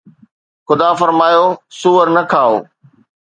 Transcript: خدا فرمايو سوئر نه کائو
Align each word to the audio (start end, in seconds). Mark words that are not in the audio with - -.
خدا 0.67 0.89
فرمايو 0.99 1.45
سوئر 1.79 2.07
نه 2.15 2.23
کائو 2.31 2.55